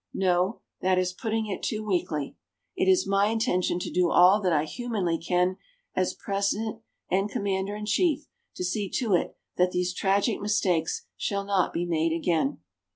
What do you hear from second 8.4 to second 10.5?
to see to it that these tragic